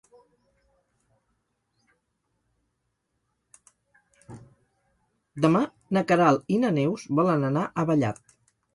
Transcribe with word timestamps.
Demà 5.47 5.65
na 5.99 6.07
Queralt 6.11 6.55
i 6.57 6.63
na 6.65 6.77
Neus 6.83 7.09
volen 7.23 7.51
anar 7.55 7.69
a 7.85 7.91
Vallat. 7.93 8.31